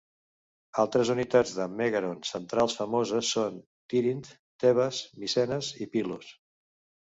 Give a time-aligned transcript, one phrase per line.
[0.83, 4.25] Altres unitats de mègaron centrals famoses són a Tirint,
[4.65, 6.35] Tebes, Micenes i Pilos.